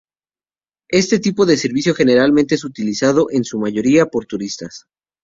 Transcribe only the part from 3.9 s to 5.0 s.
por turistas.